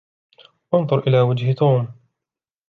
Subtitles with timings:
[0.73, 1.87] أنظر إلى وجه توم.